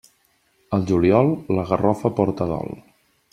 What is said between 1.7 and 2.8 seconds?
garrofa porta dol.